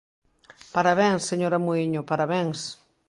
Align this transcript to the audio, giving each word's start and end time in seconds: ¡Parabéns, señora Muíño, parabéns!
¡Parabéns, 0.75 1.21
señora 1.31 1.63
Muíño, 1.65 2.01
parabéns! 2.11 2.59